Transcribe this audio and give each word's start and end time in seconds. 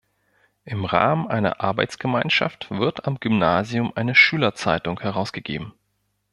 Im 0.65 0.85
Rahmen 0.85 1.27
einer 1.27 1.61
Arbeitsgemeinschaft 1.61 2.71
wird 2.71 3.05
am 3.05 3.19
Gymnasium 3.19 3.91
eine 3.95 4.15
Schülerzeitung 4.15 4.99
herausgegeben. 4.99 5.73